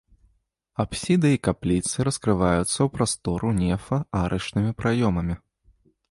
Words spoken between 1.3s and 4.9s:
і капліцы раскрываюцца ў прастору нефа арачнымі